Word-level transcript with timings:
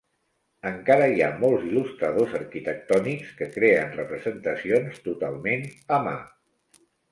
Encara 0.69 1.09
hi 1.15 1.19
ha 1.25 1.27
molts 1.43 1.67
il·lustradors 1.67 2.33
arquitectònics 2.39 3.31
que 3.43 3.49
creen 3.59 3.95
representacions 4.01 5.01
totalment 5.07 5.71
a 5.99 6.03
mà. 6.11 6.19